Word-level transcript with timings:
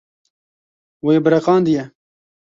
Wê 1.05 1.15
biriqandiye. 1.23 1.83